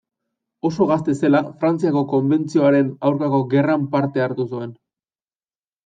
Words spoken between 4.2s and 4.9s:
hartu zuen.